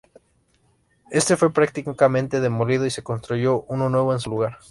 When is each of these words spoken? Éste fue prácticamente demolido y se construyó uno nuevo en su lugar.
Éste 1.11 1.37
fue 1.37 1.53
prácticamente 1.53 2.39
demolido 2.39 2.87
y 2.87 2.89
se 2.89 3.03
construyó 3.03 3.65
uno 3.67 3.87
nuevo 3.87 4.13
en 4.13 4.19
su 4.19 4.31
lugar. 4.31 4.57